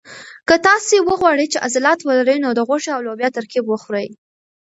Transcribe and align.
که 0.47 0.55
تاسي 0.67 0.97
غواړئ 1.19 1.45
چې 1.53 1.61
عضلات 1.65 1.99
ولرئ 2.03 2.37
نو 2.45 2.49
د 2.57 2.59
غوښې 2.67 2.91
او 2.95 3.01
لوبیا 3.07 3.29
ترکیب 3.37 3.65
وخورئ. 3.67 4.07